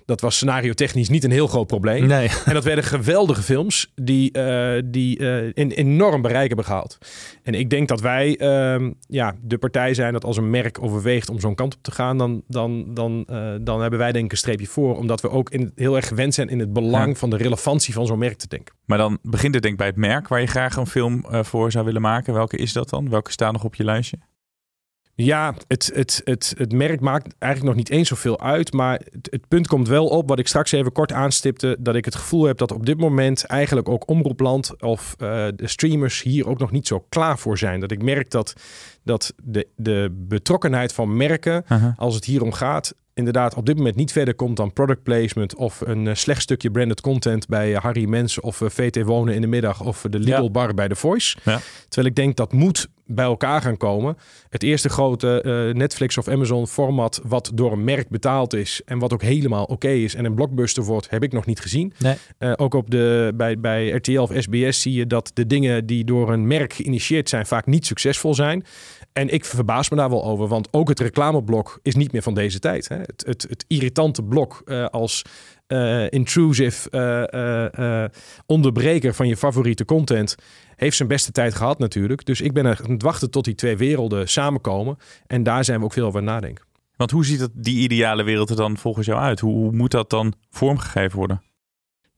[0.05, 2.07] dat was scenario technisch niet een heel groot probleem.
[2.07, 2.29] Nee.
[2.45, 6.99] En dat werden geweldige films die, eh, die eh, een enorm bereik hebben gehaald.
[7.43, 11.31] En ik denk dat wij ehm, ja, de partij zijn dat als een merk overweegt
[11.31, 14.31] om zo'n kant op te gaan, dan, dan, dan, eh, dan hebben wij denk ik
[14.33, 14.97] een streepje voor.
[14.97, 17.15] Omdat we ook in, heel erg gewend zijn in het belang Ja.
[17.15, 18.75] van de relevantie van zo'n merk te denken.
[18.85, 21.71] Maar dan begint het denk ik bij het merk waar je graag een film voor
[21.71, 22.35] zou willen maken.
[22.35, 23.11] Welke is dat dan?
[23.11, 24.19] Welke staan nog op je lijstje?
[25.17, 28.73] Ja, het, het, het, het merk maakt eigenlijk nog niet eens zoveel uit.
[28.73, 31.77] Maar het, het punt komt wel op, wat ik straks even kort aanstipte.
[31.81, 35.69] Dat ik het gevoel heb dat op dit moment eigenlijk ook Omroepland of eh, de
[35.69, 37.81] streamers hier ook nog niet zo klaar voor zijn.
[37.81, 38.55] Dat ik merk dat,
[39.03, 41.65] dat de, de betrokkenheid van merken,
[41.97, 45.55] als het hier om gaat, inderdaad op dit moment niet verder komt dan product placement
[45.55, 49.35] of een eh, slecht stukje branded content bij eh, Harry Mens of eh, VT Wonen
[49.35, 50.51] in de middag of de Lidl Ja.
[50.51, 51.37] Bar bij The Voice.
[51.43, 51.61] Ja.
[51.89, 54.17] Terwijl ik denk dat moet bij elkaar gaan komen.
[54.49, 59.13] Het eerste grote Netflix of Amazon format wat door een merk betaald is en wat
[59.13, 61.93] ook helemaal oké is en een blockbuster wordt, heb ik nog niet gezien.
[61.99, 62.57] Nee.
[62.57, 66.33] Ook op de, bij, bij RTL of SBS zie je dat de dingen die door
[66.33, 68.65] een merk geïnitieerd zijn vaak niet succesvol zijn.
[69.15, 72.35] En ik verbaas me daar wel over, want ook het reclameblok is niet meer van
[72.35, 72.89] deze tijd.
[72.89, 72.97] Hè.
[72.97, 75.25] Het, het, het irritante blok eh, als
[75.67, 78.05] eh, intrusive eh,
[78.47, 80.35] onderbreker van je favoriete content
[80.77, 82.27] heeft zijn beste tijd gehad natuurlijk.
[82.27, 84.97] Dus ik ben aan het wachten tot die twee werelden samenkomen.
[85.27, 86.65] En daar zijn we ook veel over nadenken.
[86.97, 89.41] Want hoe ziet het, die ideale wereld er dan volgens jou uit?
[89.41, 91.43] Hoe moet dat dan vormgegeven worden?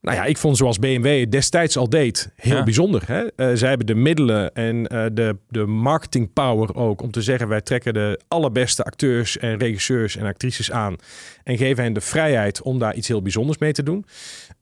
[0.01, 2.63] Nou ja, ik vond zoals BMW het destijds al deed heel Ja.
[2.65, 3.03] bijzonder.
[3.07, 3.27] Hè?
[3.37, 7.49] Eh, zij hebben de middelen en eh, de, de marketing power ook om te zeggen...
[7.49, 10.97] wij trekken de allerbeste acteurs en regisseurs en actrices aan...
[11.45, 14.05] en geven hen de vrijheid om daar iets heel bijzonders mee te doen.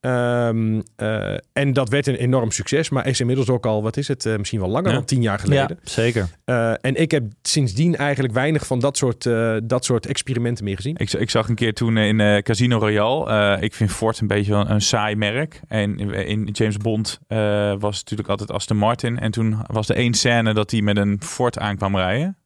[0.00, 4.08] Ehm, eh, en dat werd een enorm succes, maar is inmiddels ook al, wat is
[4.08, 4.94] het, misschien wel langer Ja.
[4.96, 5.78] dan tien jaar Ja, geleden.
[5.82, 6.28] zeker.
[6.44, 9.22] Eh, en ik heb sindsdien eigenlijk weinig van dat soort,
[9.64, 10.94] dat soort experimenten meer gezien.
[10.96, 13.60] Ik, ik zag een keer toen in Casino Royale.
[13.60, 15.32] ik vind Ford een beetje wel een saai merk.
[15.68, 19.18] En in, James Bond eh, was natuurlijk altijd Aston Martin.
[19.18, 22.38] En toen was er één scène dat hij met een Ford aankwam rijden.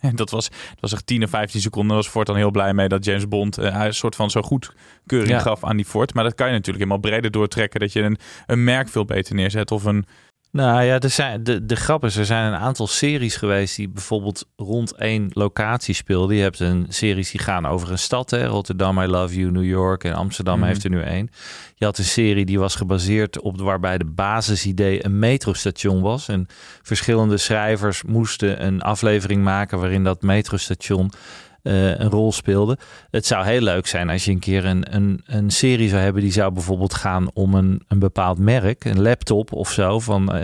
[0.00, 1.88] En dat was, dat was echt 10 of 15 seconden.
[1.88, 4.42] Daar was Ford dan heel blij mee dat James Bond eh, een soort van zo
[4.42, 5.38] goedkeuring Ja.
[5.38, 6.14] gaf aan die Ford.
[6.14, 7.80] Maar dat kan je natuurlijk helemaal breder doortrekken.
[7.80, 9.70] Dat je een, een merk veel beter neerzet.
[9.70, 10.06] Of een.
[10.56, 13.88] Nou ja, er zijn, de, de grap is, er zijn een aantal series geweest die
[13.88, 16.36] bijvoorbeeld rond één locatie speelden.
[16.36, 18.46] Je hebt een series die gaan over een stad, hè?
[18.46, 20.66] Rotterdam, I Love You, New York en Amsterdam Mhm.
[20.66, 21.30] heeft er nu één.
[21.74, 26.28] Je had een serie die was gebaseerd op waarbij de basisidee een metrostation was.
[26.28, 26.46] En
[26.82, 31.10] verschillende schrijvers moesten een aflevering maken waarin dat metrostation
[31.72, 32.78] een rol speelde.
[33.10, 36.22] Het zou heel leuk zijn als je een keer een, een, een serie zou hebben
[36.22, 40.42] die zou bijvoorbeeld gaan om een, een bepaald merk, een laptop of zo, van eh,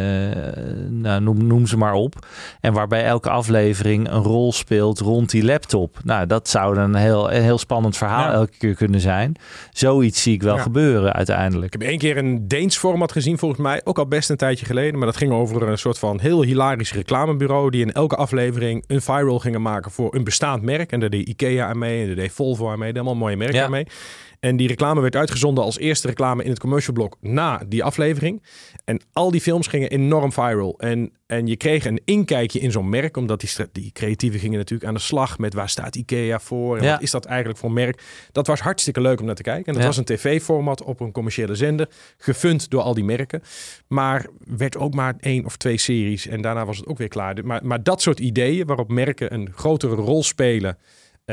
[0.88, 2.26] nou, noem, noem ze maar op.
[2.60, 5.98] En waarbij elke aflevering een rol speelt rond die laptop.
[6.04, 8.32] Nou, dat zou dan een heel, een heel spannend verhaal Ja.
[8.32, 9.34] elke keer kunnen zijn.
[9.70, 10.62] Zoiets zie ik wel Ja.
[10.62, 11.74] gebeuren uiteindelijk.
[11.74, 14.66] Ik heb één keer een Deens format gezien, volgens mij, ook al best een tijdje
[14.66, 14.96] geleden.
[14.98, 17.70] Maar dat ging over een soort van heel hilarisch reclamebureau.
[17.70, 20.92] die in elke aflevering een viral gingen maken voor een bestaand merk.
[20.92, 23.56] En daar deed IKEA aan mee, en daar deed Volvo aan mee, allemaal mooie merken
[23.56, 23.64] Ja.
[23.64, 23.86] aan mee.
[24.40, 28.42] En die reclame werd uitgezonden als eerste reclame in het commercial blok na die aflevering.
[28.84, 30.74] En al die films gingen enorm viral.
[30.78, 34.88] En, en je kreeg een inkijkje in zo'n merk, omdat die, die creatieven gingen natuurlijk
[34.88, 36.92] aan de slag met waar staat IKEA voor en Ja.
[36.92, 38.02] wat is dat eigenlijk voor merk.
[38.32, 39.66] Dat was hartstikke leuk om naar te kijken.
[39.66, 39.88] En dat Ja.
[39.88, 43.42] was een tv-format op een commerciële zender, gefund door al die merken.
[43.88, 47.36] Maar werd ook maar één of twee series en daarna was het ook weer klaar.
[47.44, 50.78] Maar, maar dat soort ideeën waarop merken een grotere rol spelen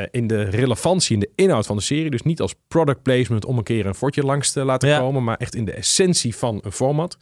[0.02, 2.10] eh, in de relevantie, in de inhoud van de serie.
[2.10, 5.00] Dus niet als product placement om een keer een fortje langs te laten Ja.
[5.00, 7.18] komen, maar echt in de essentie van een format.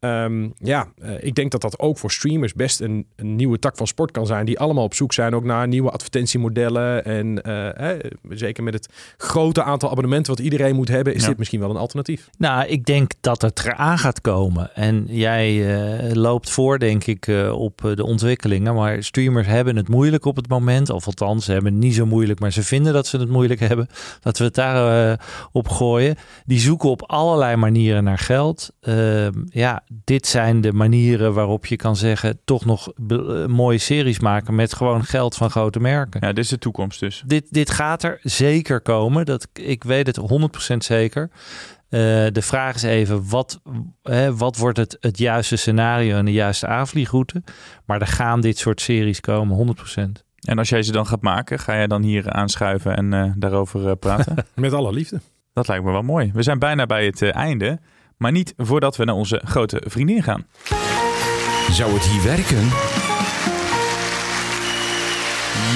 [0.00, 3.76] Ehm, ja, eh, ik denk dat dat ook voor streamers best een, een nieuwe tak
[3.76, 4.46] van sport kan zijn.
[4.46, 7.04] Die allemaal op zoek zijn ook naar nieuwe advertentiemodellen.
[7.04, 11.28] En eh, eh, zeker met het grote aantal abonnementen wat iedereen moet hebben, is Ja.
[11.28, 12.28] dit misschien wel een alternatief.
[12.38, 14.74] Nou, ik denk dat het eraan gaat komen.
[14.74, 15.74] En jij
[16.08, 18.74] eh, loopt voor, denk ik, op de ontwikkelingen.
[18.74, 20.90] Maar streamers hebben het moeilijk op het moment.
[20.90, 23.60] Of althans, ze hebben het niet zo moeilijk, maar ze vinden dat ze het moeilijk
[23.68, 23.88] hebben.
[24.22, 25.18] Laten we het daar eh,
[25.52, 26.16] op gooien.
[26.46, 28.70] Die zoeken op allerlei manieren naar geld.
[28.80, 32.40] Ehm, ja, dit zijn de manieren waarop je kan zeggen...
[32.44, 36.20] toch nog be- eh, mooie series maken met gewoon geld van grote merken.
[36.26, 37.22] Ja, dit is de toekomst dus.
[37.26, 39.26] Dit, dit gaat er zeker komen.
[39.26, 40.20] Dat, ik weet het
[40.72, 41.30] 100% zeker.
[41.88, 42.00] Eh,
[42.32, 43.60] de vraag is even, wat,
[44.02, 47.42] hè, wat wordt het, het juiste scenario en de juiste aanvliegroute?
[47.84, 50.24] Maar er gaan dit soort series komen, 100%.
[50.40, 53.96] En als jij ze dan gaat maken, ga jij dan hier aanschuiven en eh, daarover
[53.96, 54.36] praten?
[54.54, 55.20] Met alle liefde.
[55.52, 56.30] Dat lijkt me wel mooi.
[56.34, 57.78] We zijn bijna bij het einde.
[58.20, 60.46] Maar niet voordat we naar onze grote vriendin gaan.
[61.70, 62.68] Zou het hier werken?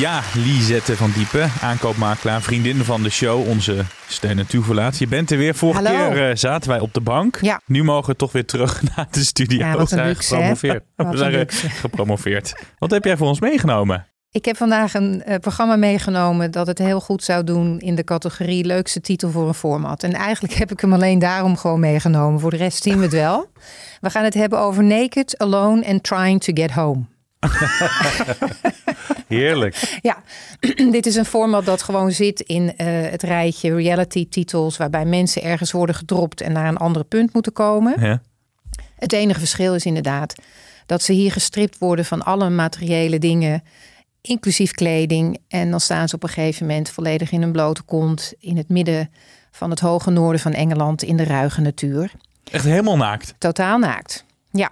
[0.01, 4.99] Ja, Lisette van Diepen, aankoopmakelaar, vriendin van de show, onze steun en toeverlaat.
[4.99, 5.55] Je bent er weer.
[5.55, 6.11] Vorige Hallo.
[6.11, 7.39] keer eh, zaten wij op de bank.
[7.41, 7.61] Ja.
[7.67, 9.59] Nu mogen we toch weer terug naar de studio.
[9.59, 10.85] Ja, wat we een luxe, gepromoveerd.
[10.97, 11.69] Wat we een zijn luxe.
[11.71, 12.55] gepromoveerd.
[12.79, 14.07] Wat heb jij voor ons meegenomen?
[14.35, 18.05] Ik heb vandaag een eh, programma meegenomen dat het heel goed zou doen in de
[18.05, 20.03] categorie leukste titel voor een format.
[20.03, 22.41] En eigenlijk heb ik hem alleen daarom gewoon meegenomen.
[22.41, 23.47] Voor de rest zien we het wel.
[24.01, 27.05] We gaan het hebben over Naked, Alone and Trying to Get Home.
[29.29, 29.99] Heerlijk.
[30.01, 30.23] Ja,
[30.97, 35.43] dit is een format dat gewoon zit in eh, het rijtje reality titels waarbij mensen
[35.43, 38.01] ergens worden gedropt en naar een andere punt moeten komen.
[38.01, 38.23] Ja.
[38.97, 40.35] Het enige verschil is inderdaad
[40.87, 43.63] dat ze hier gestript worden van alle materiële dingen,
[44.27, 45.39] inclusief kleding.
[45.49, 48.69] En dan staan ze op een gegeven moment volledig in een blote kont in het
[48.69, 49.11] midden
[49.51, 52.13] van het hoge noorden van Engeland in de ruige natuur.
[52.51, 53.35] Echt helemaal naakt.
[53.39, 54.25] Totaal naakt.
[54.51, 54.71] Ja,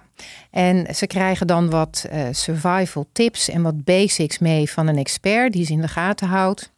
[0.51, 5.53] en ze krijgen dan wat eh, survival tips en wat basics mee van een expert
[5.53, 6.71] die ze in de gaten houdt.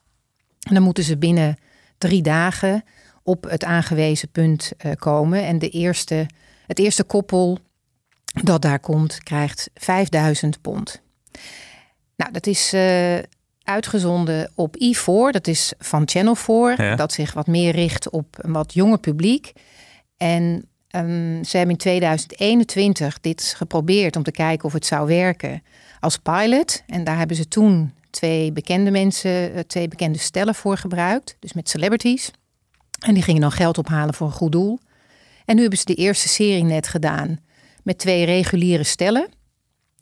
[0.60, 1.58] En dan moeten ze binnen
[1.98, 2.84] drie dagen
[3.24, 5.46] op het aangewezen punt eh, komen.
[5.46, 6.28] En de eerste,
[6.68, 7.60] het eerste koppel
[8.44, 11.02] dat daar komt, krijgt 5000 pond.
[12.16, 13.18] Nou, dat is eh,
[13.64, 15.32] uitgezonden op I4.
[15.32, 16.82] Dat is van Channel 4.
[16.82, 16.96] Ja.
[16.96, 19.52] Dat zich wat meer richt op een wat jonger publiek.
[20.18, 25.64] En ehm, ze hebben in 2021 dit geprobeerd om te kijken of het zou werken
[26.00, 26.84] als pilot.
[26.88, 31.38] En daar hebben ze toen twee bekende mensen, eh, twee bekende stellen voor gebruikt.
[31.40, 32.32] Dus met celebrities.
[33.00, 34.80] En die gingen dan geld ophalen voor een goed doel.
[35.46, 37.40] En nu hebben ze de eerste serie net gedaan
[37.84, 39.28] met twee reguliere stellen.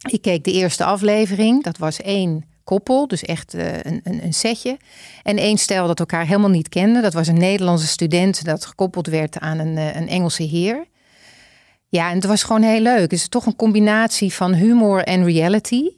[0.10, 1.64] Ik keek de eerste aflevering.
[1.64, 4.78] Dat was één koppel, dus echt eh, een, een, een setje.
[5.24, 7.02] En één stel dat elkaar helemaal niet kende.
[7.02, 10.86] Dat was een Nederlandse student dat gekoppeld werd aan een, eh, een Engelse heer.
[11.88, 13.02] Ja, en het was gewoon heel leuk.
[13.02, 15.90] Het is toch een combinatie van humor en reality.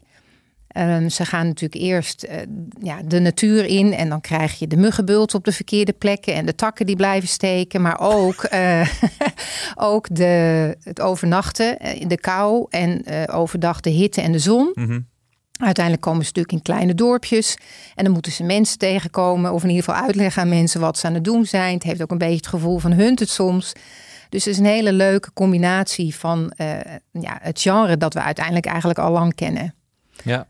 [0.76, 2.38] Ehm, ze gaan natuurlijk eerst eh,
[2.82, 6.46] ja, de natuur in en dan krijg je de muggenbult op de verkeerde plekken en
[6.46, 8.90] de takken die blijven steken, maar ook, eh,
[9.76, 14.40] ook de, het overnachten eh, in de kou en eh, overdag de hitte en de
[14.40, 14.72] zon.
[14.74, 15.00] Mhm.
[15.60, 17.58] Uiteindelijk komen ze natuurlijk in kleine dorpjes.
[17.96, 19.54] En dan moeten ze mensen tegenkomen.
[19.54, 21.74] Of in ieder geval uitleggen aan mensen wat ze aan het doen zijn.
[21.74, 23.74] Het heeft ook een beetje het gevoel van hunted soms.
[24.30, 26.68] Dus het is een hele leuke combinatie van eh,
[27.12, 29.76] ja, het genre dat we uiteindelijk eigenlijk al lang kennen.
[30.24, 30.48] Ja.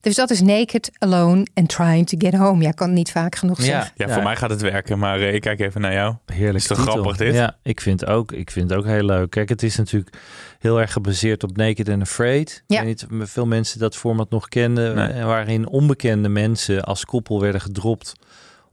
[0.00, 2.62] Dus dat is Naked, Alone and Trying to Get Home.
[2.62, 3.92] Ja, ik kan het niet vaak genoeg zeggen.
[3.96, 6.14] Ja, voor mij gaat het werken, maar eh, ik kijk even naar jou.
[6.26, 6.56] Heerlijk.
[6.56, 6.92] Is toch titel.
[6.92, 7.34] grappig dit?
[7.34, 9.30] Ja, ik vind, ook, ik vind het ook heel leuk.
[9.30, 10.16] Kijk, het is natuurlijk
[10.58, 12.62] heel erg gebaseerd op Naked and Afraid.
[12.66, 12.76] Ja.
[12.80, 14.94] Ik weet niet of veel mensen dat format nog kenden.
[14.94, 15.08] Nee.
[15.08, 18.12] eh, Waarin onbekende mensen als koppel werden gedropt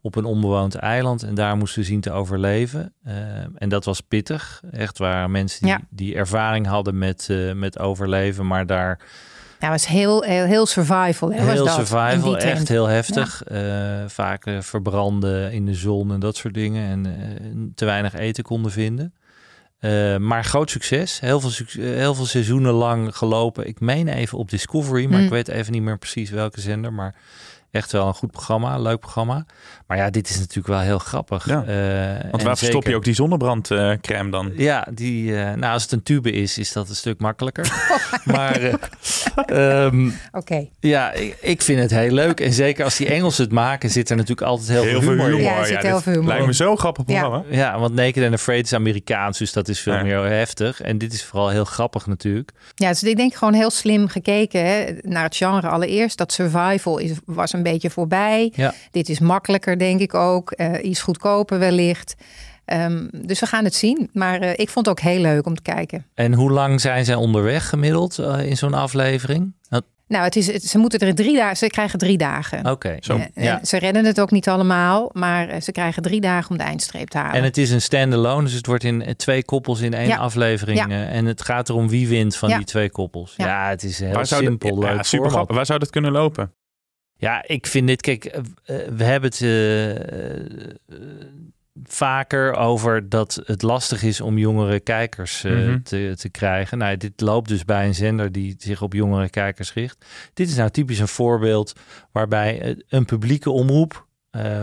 [0.02, 1.24] op een onbewoond eiland.
[1.24, 2.94] En daar moesten zien te overleven.
[3.04, 3.14] Eh,
[3.56, 4.62] en dat was pittig.
[4.72, 5.82] Echt waren mensen die, Ja.
[5.90, 8.48] die ervaring hadden met, eh, met overleven.
[8.48, 9.00] Maar daar
[9.60, 11.32] Ja, was heel, heel, heel survival.
[11.32, 13.44] Hè, was heel dat, in survival, echt heel heftig.
[13.44, 13.60] Eh,
[14.08, 16.90] vaak eh, verbranden in de zon en dat soort dingen.
[16.90, 19.14] En eh, te weinig eten konden vinden.
[20.20, 21.20] Maar groot succes.
[21.20, 23.68] Heel veel, heel veel seizoenen lang gelopen.
[23.68, 25.24] Ik meen even op Discovery, maar Mm.
[25.26, 26.94] ik weet even niet meer precies welke zender.
[26.94, 27.16] Maar
[27.72, 29.46] echt wel een goed programma, leuk programma.
[29.88, 31.46] Maar ja, dit is natuurlijk wel heel grappig.
[31.48, 31.64] Ja.
[31.64, 34.52] Eh, Want waar verstop zeker- je ook die zonnebrandcrème dan?
[34.56, 37.72] ja, die, eh, nou, als het een tube is, is dat een stuk makkelijker.
[38.24, 38.80] maar
[40.32, 40.68] Oké.
[40.80, 42.40] ja, ik, ik vind het heel leuk.
[42.40, 45.30] En zeker als die Engelsen het maken, zit er natuurlijk altijd heel, Heel veel humor,
[45.30, 45.42] in.
[45.42, 47.20] Ja, er zit heel veel humor Lijkt me zo'n grappig Ja.
[47.20, 47.46] programma.
[47.56, 50.04] Ja, want Naked and Afraid is Amerikaans, dus dat is veel Ja.
[50.04, 50.82] meer heftig.
[50.82, 52.52] En dit is vooral heel grappig natuurlijk.
[52.76, 56.18] Ja, dus ik denk gewoon heel slim gekeken hè, naar het genre allereerst.
[56.18, 58.52] Dat survival is, was een beetje voorbij.
[58.56, 58.74] Ja.
[58.92, 60.52] Dit is makkelijker, denk ik ook.
[60.52, 62.16] Eh, iets goedkoper wellicht.
[62.66, 64.10] Ehm, dus we gaan het zien.
[64.14, 66.06] Maar eh, ik vond het ook heel leuk om te kijken.
[66.14, 69.54] En hoe lang zijn zij onderweg gemiddeld eh, in zo'n aflevering?
[69.70, 71.58] Dat- Nou, het is, het- ze moeten er drie dagen.
[71.58, 72.72] Ze krijgen drie dagen.
[72.72, 72.98] Oké.
[73.00, 73.20] Zo.
[73.34, 73.60] Ja.
[73.64, 77.08] Ze redden het ook niet allemaal, maar eh, ze krijgen drie dagen om de eindstreep
[77.10, 77.34] te halen.
[77.36, 80.18] En het is een standalone, dus het wordt in twee koppels in één Ja.
[80.18, 80.80] aflevering.
[80.80, 80.88] Ja.
[81.08, 82.58] En het gaat erom wie wint van Ja.
[82.58, 83.34] die twee koppels.
[83.38, 83.70] Ja, Ja.
[83.70, 85.32] het is heel Waar zou, simpel, dit, leuk ja, super format.
[85.32, 85.56] grappig.
[85.56, 86.54] Waar zou dat kunnen lopen?
[87.18, 88.42] Ja, ik vind dit, kijk, eh,
[88.96, 91.00] we hebben het eh,
[91.84, 95.82] vaker over dat het lastig is om jongere kijkers eh, Mhm.
[95.82, 96.78] te, te krijgen.
[96.78, 100.06] Nou, dit loopt dus bij een zender die zich op jongere kijkers richt.
[100.34, 101.74] Dit is nou typisch een voorbeeld
[102.12, 104.08] waarbij een publieke omroep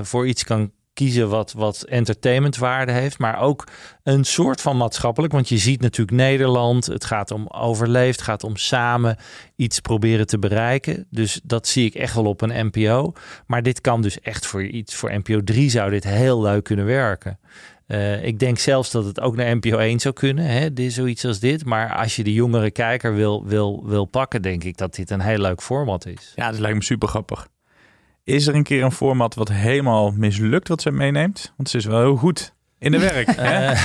[0.02, 3.66] voor iets kan kiezen wat, wat entertainmentwaarde heeft, maar ook
[4.02, 5.33] een soort van maatschappelijk.
[5.33, 9.16] Want je ziet natuurlijk Nederland, het gaat om overleefd, het gaat om samen
[9.57, 11.07] iets proberen te bereiken.
[11.11, 13.12] Dus dat zie ik echt wel op een NPO.
[13.46, 16.85] Maar dit kan dus echt voor iets, voor NPO 3 zou dit heel leuk kunnen
[16.85, 17.38] werken.
[17.87, 21.38] Eh, ik denk zelfs dat het ook naar NPO 1 zou kunnen, hè, zoiets als
[21.38, 21.64] dit.
[21.64, 25.20] Maar als je de jongere kijker wil, wil, wil pakken, denk ik dat dit een
[25.20, 26.33] heel leuk format is.
[26.37, 27.48] Ja, dat lijkt me super grappig.
[28.24, 31.52] Is er een keer een format wat helemaal mislukt wat ze meeneemt?
[31.56, 33.37] Want ze is wel heel goed in de werk.
[33.37, 33.66] hè?
[33.72, 33.80] Eh,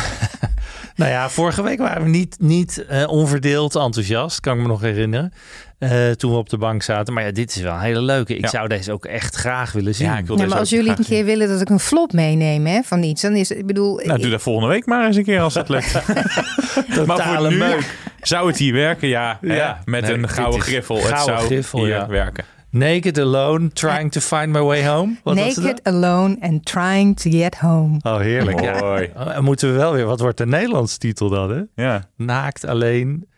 [0.96, 4.82] nou ja, vorige week waren we niet, niet eh, onverdeeld enthousiast, kan ik me nog
[4.82, 5.34] herinneren.
[5.80, 7.14] eh, toen we op de bank zaten.
[7.14, 8.36] Maar ja, dit is wel een hele leuke.
[8.36, 8.48] Ik Ja.
[8.50, 10.08] zou deze ook echt graag willen zien.
[10.08, 12.14] Ja, ik wil Ja, deze maar als jullie een keer willen dat ik een flop
[12.14, 15.06] meeneem hè, van iets, dan is het, ik bedoel, Nou, doe dat volgende week maar
[15.06, 15.94] eens een keer als het lukt.
[17.06, 17.74] maar voor nu
[18.22, 19.38] zou het hier werken, ja.
[19.42, 19.82] Ja.
[19.86, 20.96] met Nee, een gouden griffel.
[20.96, 22.08] Het gouden zou griffel, hier ja.
[22.08, 22.44] werken.
[22.70, 25.16] Naked Alone, Trying to Find My Way Home.
[25.24, 28.00] Wat naked, alone and trying to get home.
[28.02, 28.60] Oh, heerlijk.
[28.60, 28.80] Ja.
[28.80, 29.12] Mooi.
[29.16, 31.50] Oh, en moeten we wel weer, wat wordt de Nederlandse titel dan?
[31.52, 31.84] Hè?
[31.84, 33.30] Ja, Naakt alleen.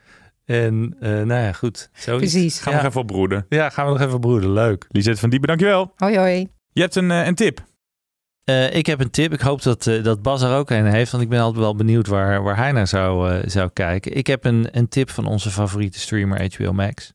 [0.46, 1.90] En eh, nou ja, goed.
[1.94, 2.32] Zoiets.
[2.32, 2.60] Precies.
[2.60, 2.84] gaan we Ja.
[2.84, 3.46] nog even op broeden.
[3.50, 4.52] Ja, gaan we nog even broeden.
[4.54, 4.86] Leuk.
[4.90, 5.92] Lisette van Diepen, dankjewel.
[5.96, 6.48] Hoi hoi.
[6.72, 7.68] Je hebt een, eh, een tip.
[8.44, 9.34] Eh, ik heb een tip.
[9.34, 11.12] Ik hoop dat, dat Bas er ook een heeft.
[11.12, 14.16] Want ik ben altijd wel benieuwd waar, waar hij naar zou, zou kijken.
[14.18, 17.14] Ik heb een, een tip van onze favoriete streamer HBO Max.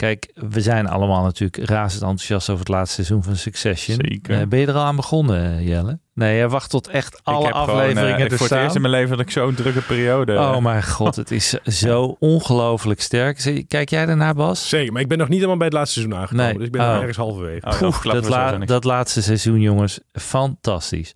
[0.00, 3.98] Kijk, we zijn allemaal natuurlijk razend enthousiast over het laatste seizoen van Succession.
[4.00, 4.40] Zeker.
[4.40, 5.98] Eh, ben je er al aan begonnen, Jelle?
[6.14, 8.56] Nee, je wacht tot echt alle ik heb gewoon, eh, afleveringen ik er voor het
[8.58, 10.38] eerst in mijn leven dat ik zo'n drukke periode...
[10.38, 13.40] Oh mijn god, het is zo ongelooflijk sterk.
[13.40, 14.68] Zie- Kijk jij daarna, Bas?
[14.68, 16.44] Zeker, maar ik ben nog niet helemaal bij het laatste seizoen aangekomen.
[16.44, 16.54] Nee.
[16.56, 16.96] Dus ik ben nog Oh.
[16.98, 17.66] ergens halverwege.
[17.66, 21.12] Oh, verklappen dat, la- dat laatste seizoen, jongens, fantastisch.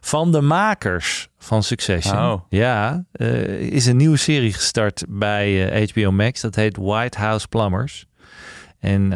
[0.00, 2.40] Van de makers van Succession, Oh.
[2.48, 6.40] ja, eh, is een nieuwe serie gestart bij eh, HBO Max.
[6.40, 8.08] Dat heet White House Plumbers.
[8.80, 9.12] En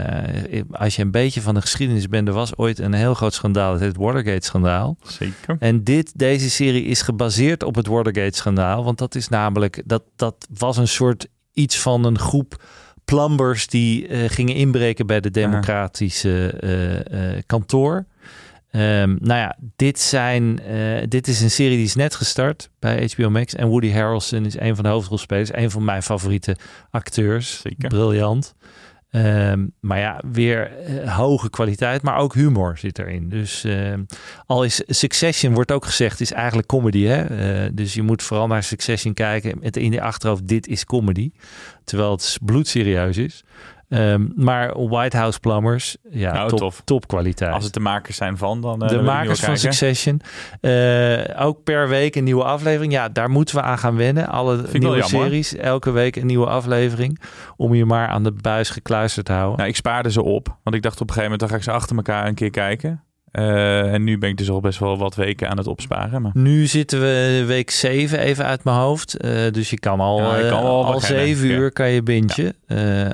[0.50, 3.34] eh, als je een beetje van de geschiedenis bent, er was ooit een heel groot
[3.34, 3.72] schandaal.
[3.72, 4.96] Het heet Watergate-schandaal.
[5.02, 5.56] Zeker.
[5.58, 8.84] En dit, deze serie is gebaseerd op het Watergate-schandaal.
[8.84, 12.62] Want dat is namelijk, dat, dat was een soort iets van een groep
[13.04, 18.06] plumbers die eh, gingen inbreken bij de democratische eh, kantoor.
[18.70, 20.60] Ehm, nou ja, dit, zijn,
[21.08, 23.54] dit is een serie die is net gestart bij HBO Max.
[23.54, 25.54] En Woody Harrelson is een van de hoofdrolspelers.
[25.54, 26.56] Een van mijn favoriete
[26.90, 27.60] acteurs.
[27.60, 27.88] Zeker.
[27.88, 28.54] Briljant.
[29.14, 33.28] Ehm, maar ja, weer eh, hoge kwaliteit, maar ook humor zit erin.
[33.28, 34.02] Dus ehm,
[34.46, 37.02] al is Succession, wordt ook gezegd, is eigenlijk comedy.
[37.04, 37.22] Hè?
[37.24, 41.30] Eh, dus je moet vooral naar Succession kijken met in je achterhoofd, dit is comedy.
[41.84, 43.44] Terwijl het bloedserieus is.
[43.94, 46.80] Ehm, maar White House Plumbers, ja, Nou, top, tof.
[46.84, 47.52] topkwaliteit.
[47.52, 48.82] Als het de makers zijn van, dan...
[48.82, 49.56] eh, de dan makers van.
[49.58, 50.20] Succession.
[50.60, 52.92] Eh, ook per week een nieuwe aflevering.
[52.92, 54.26] Ja, daar moeten we aan gaan wennen.
[54.26, 55.56] Alle nieuwe series.
[55.56, 57.20] Elke week een nieuwe aflevering.
[57.56, 59.56] Om je maar aan de buis gekluisterd te houden.
[59.56, 60.56] Nou, ik spaarde ze op.
[60.62, 62.50] Want ik dacht op een gegeven moment, dan ga ik ze achter elkaar een keer
[62.50, 63.02] kijken.
[63.34, 66.22] Eh, en nu ben ik dus al best wel wat weken aan het opsparen.
[66.22, 66.30] Maar...
[66.34, 69.16] Nu zitten we week 7 even uit mijn hoofd.
[69.16, 71.54] Eh, dus je kan al, Ja, ik kan eh, al beginnen, 7 ja.
[71.54, 72.54] uur kan je bintje.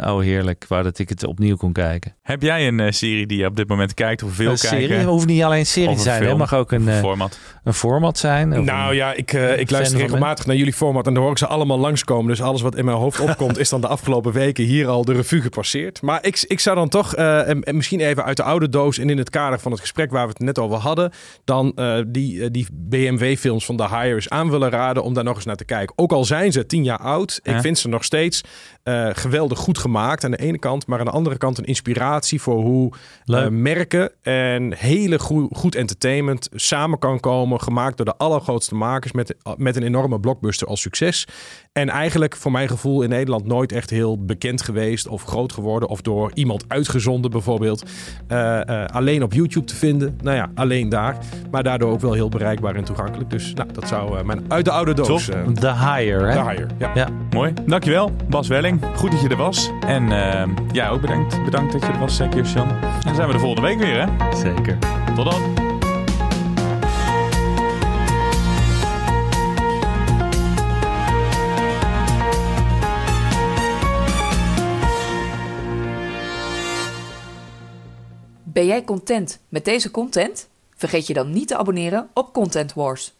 [0.06, 0.64] oh heerlijk.
[0.68, 2.14] Wou dat ik het opnieuw kon kijken.
[2.22, 4.78] Heb jij een serie die je op dit moment kijkt of veel een kijken?
[4.88, 6.24] serie hoeft niet alleen een serie te zijn.
[6.26, 7.38] Het mag ook een, eh, format.
[7.64, 8.58] een format zijn.
[8.58, 11.32] Of Nou een- ja, ik, eh, ik luister regelmatig naar jullie format en dan hoor
[11.32, 12.26] ik ze allemaal langskomen.
[12.30, 15.12] Dus alles wat in mijn hoofd opkomt is dan de afgelopen weken hier al de
[15.12, 16.02] revue gepasseerd.
[16.02, 18.98] Maar ik, ik zou dan toch, eh, en, en misschien even uit de oude doos
[18.98, 21.10] en in het kader van het gesprek waar we het net over hadden,
[21.44, 25.24] dan eh, die, eh, die BMW-films van The Hire eens aan willen raden om daar
[25.24, 25.98] nog eens naar te kijken.
[25.98, 28.40] Ook al zijn ze tien jaar oud, ik vind ze nog steeds
[28.82, 32.40] eh, geweldig goed gemaakt aan de ene kant, maar aan de andere kant een inspiratie
[32.40, 32.92] voor hoe
[33.24, 39.12] eh, merken en hele goe- goed entertainment samen kan komen, gemaakt door de allergrootste makers
[39.12, 41.26] met, met een enorme blockbuster als succes.
[41.72, 45.88] En eigenlijk voor mijn gevoel in Nederland nooit echt heel bekend geweest of groot geworden
[45.88, 47.82] of door iemand uitgezonden bijvoorbeeld.
[48.28, 50.18] Eh, eh, alleen op YouTube te vinden.
[50.22, 51.16] Nou ja, alleen daar.
[51.50, 53.30] Maar daardoor ook wel heel bereikbaar en toegankelijk.
[53.30, 55.24] Dus nou, dat zou eh, mijn uit de oude doos.
[55.24, 55.34] Top.
[55.34, 56.32] eh The Hire, hè?
[56.32, 56.90] The Hire, ja.
[56.94, 57.08] Ja.
[57.30, 57.52] Mooi.
[57.66, 58.69] Dankjewel, Bas Welling.
[58.78, 59.70] Goed dat je er was.
[59.86, 62.68] En eh, ja, ook bedankt, bedankt dat je er was, uh, Kirsten.
[62.68, 64.36] En dan zijn we de volgende week weer, hè?
[64.36, 64.78] Zeker.
[65.14, 65.68] Tot dan.
[78.44, 80.48] Ben jij content met deze content?
[80.76, 83.19] Vergeet je dan niet te abonneren op Content Wars.